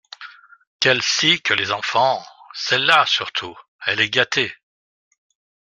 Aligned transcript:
Quelle 0.79 1.03
scie 1.03 1.43
que 1.43 1.53
les 1.53 1.71
enfants!… 1.71 2.25
celle-là 2.55 3.05
surtout… 3.05 3.55
elle 3.85 3.99
est 4.01 4.09
gâtée!… 4.09 4.51